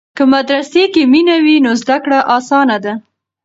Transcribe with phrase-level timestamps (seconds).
[0.17, 2.93] که مدرسې کې مینه وي نو زده کړه اسانه ده.